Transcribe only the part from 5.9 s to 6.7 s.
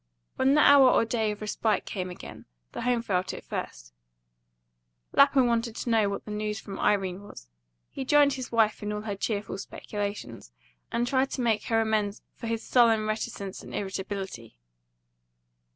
know what the news